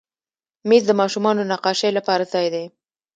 مېز 0.69 0.83
د 0.87 0.91
ماشومانو 1.01 1.41
نقاشۍ 1.51 1.89
لپاره 1.97 2.23
ځای 2.33 2.47
دی. 2.53 2.65